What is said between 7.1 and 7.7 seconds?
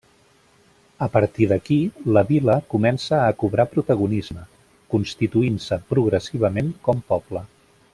poble.